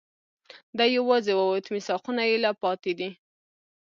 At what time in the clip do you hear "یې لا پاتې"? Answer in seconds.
2.29-2.91